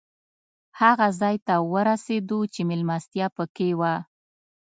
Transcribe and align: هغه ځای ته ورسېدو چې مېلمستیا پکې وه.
هغه 0.79 1.07
ځای 1.19 1.35
ته 1.47 1.53
ورسېدو 1.73 2.39
چې 2.53 2.61
مېلمستیا 2.69 3.27
پکې 3.37 3.69
وه. 3.79 3.93